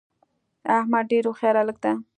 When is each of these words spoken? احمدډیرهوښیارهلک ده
احمدډیرهوښیارهلک 0.77 1.77
ده 1.83 1.91